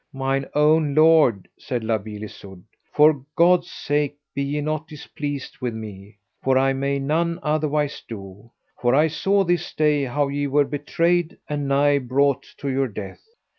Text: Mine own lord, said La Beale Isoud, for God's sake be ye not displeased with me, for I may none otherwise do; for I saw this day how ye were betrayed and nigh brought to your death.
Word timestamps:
Mine 0.13 0.47
own 0.55 0.95
lord, 0.95 1.47
said 1.59 1.83
La 1.83 1.99
Beale 1.99 2.23
Isoud, 2.23 2.63
for 2.91 3.23
God's 3.35 3.69
sake 3.69 4.17
be 4.33 4.41
ye 4.41 4.59
not 4.59 4.87
displeased 4.87 5.59
with 5.61 5.75
me, 5.75 6.17
for 6.41 6.57
I 6.57 6.73
may 6.73 6.97
none 6.97 7.37
otherwise 7.43 8.01
do; 8.07 8.49
for 8.81 8.95
I 8.95 9.05
saw 9.07 9.43
this 9.43 9.71
day 9.75 10.05
how 10.05 10.27
ye 10.27 10.47
were 10.47 10.65
betrayed 10.65 11.37
and 11.47 11.67
nigh 11.67 11.99
brought 11.99 12.47
to 12.57 12.67
your 12.69 12.87
death. 12.87 13.21